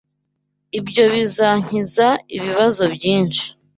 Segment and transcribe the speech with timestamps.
[0.79, 3.43] Ibyo bizankiza ibibazo byinshi.